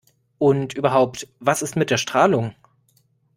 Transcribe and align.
Und 0.39 0.73
überhaupt: 0.73 1.27
Was 1.39 1.61
ist 1.61 1.75
mit 1.75 1.91
der 1.91 1.97
Strahlung? 1.99 2.55